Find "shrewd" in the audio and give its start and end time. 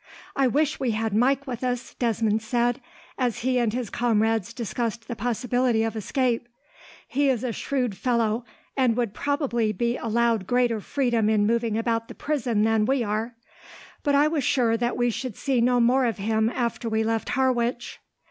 7.53-7.95